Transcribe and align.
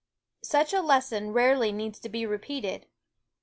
Such 0.43 0.73
a 0.73 0.81
lesson 0.81 1.29
rarely 1.31 1.71
needs 1.71 1.99
to 1.99 2.09
be 2.09 2.25
repeated. 2.25 2.87